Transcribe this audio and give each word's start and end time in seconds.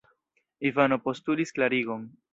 Ivano 0.69 0.97
postulis 1.05 1.53
klarigon. 1.59 2.13